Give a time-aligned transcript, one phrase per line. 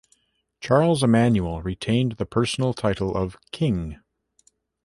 [0.61, 3.99] Charles Emmanuel retained the personal title of King.